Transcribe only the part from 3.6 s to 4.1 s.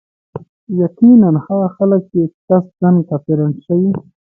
شوي